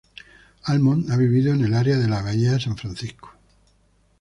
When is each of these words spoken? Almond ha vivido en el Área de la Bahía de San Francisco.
Almond 0.63 1.11
ha 1.11 1.15
vivido 1.15 1.53
en 1.53 1.63
el 1.63 1.75
Área 1.75 1.95
de 1.99 2.07
la 2.07 2.23
Bahía 2.23 2.53
de 2.53 2.59
San 2.59 2.75
Francisco. 2.75 3.31